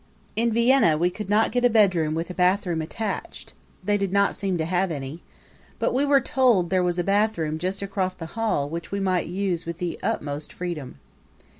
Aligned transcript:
In 0.35 0.51
Vienna 0.51 0.97
we 0.97 1.11
could 1.11 1.29
not 1.29 1.51
get 1.51 1.63
a 1.63 1.69
bedroom 1.69 2.15
with 2.15 2.31
a 2.31 2.33
bathroom 2.33 2.81
attached 2.81 3.53
they 3.83 3.99
did 3.99 4.11
not 4.11 4.35
seem 4.35 4.57
to 4.57 4.65
have 4.65 4.89
any 4.89 5.21
but 5.77 5.93
we 5.93 6.05
were 6.07 6.19
told 6.19 6.71
there 6.71 6.81
was 6.81 6.97
a 6.97 7.03
bathroom 7.03 7.59
just 7.59 7.83
across 7.83 8.15
the 8.15 8.25
hall 8.33 8.67
which 8.67 8.91
we 8.91 8.99
might 8.99 9.27
use 9.27 9.67
with 9.67 9.77
the 9.77 9.99
utmost 10.01 10.51
freedom. 10.53 10.97